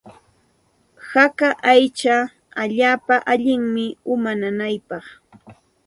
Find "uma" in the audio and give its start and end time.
4.13-4.31